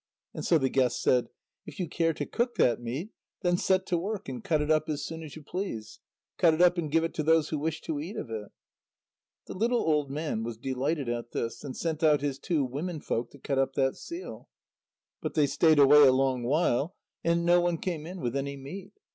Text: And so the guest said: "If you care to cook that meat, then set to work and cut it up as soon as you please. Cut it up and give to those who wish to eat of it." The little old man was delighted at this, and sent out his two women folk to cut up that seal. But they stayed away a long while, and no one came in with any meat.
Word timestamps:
And 0.33 0.43
so 0.43 0.57
the 0.57 0.67
guest 0.67 0.99
said: 0.99 1.27
"If 1.67 1.79
you 1.79 1.87
care 1.87 2.11
to 2.11 2.25
cook 2.25 2.55
that 2.55 2.81
meat, 2.81 3.11
then 3.43 3.55
set 3.55 3.85
to 3.85 3.99
work 3.99 4.27
and 4.27 4.43
cut 4.43 4.59
it 4.59 4.71
up 4.71 4.89
as 4.89 5.05
soon 5.05 5.21
as 5.21 5.35
you 5.35 5.43
please. 5.43 5.99
Cut 6.39 6.55
it 6.55 6.59
up 6.63 6.79
and 6.79 6.91
give 6.91 7.13
to 7.13 7.21
those 7.21 7.49
who 7.49 7.59
wish 7.59 7.81
to 7.81 7.99
eat 7.99 8.15
of 8.17 8.31
it." 8.31 8.49
The 9.45 9.53
little 9.53 9.77
old 9.77 10.09
man 10.09 10.41
was 10.41 10.57
delighted 10.57 11.07
at 11.07 11.33
this, 11.33 11.63
and 11.63 11.77
sent 11.77 12.01
out 12.01 12.21
his 12.21 12.39
two 12.39 12.65
women 12.65 12.99
folk 12.99 13.29
to 13.29 13.37
cut 13.37 13.59
up 13.59 13.75
that 13.75 13.95
seal. 13.95 14.49
But 15.21 15.35
they 15.35 15.45
stayed 15.45 15.77
away 15.77 16.07
a 16.07 16.11
long 16.11 16.41
while, 16.41 16.95
and 17.23 17.45
no 17.45 17.61
one 17.61 17.77
came 17.77 18.07
in 18.07 18.21
with 18.21 18.35
any 18.35 18.57
meat. 18.57 18.93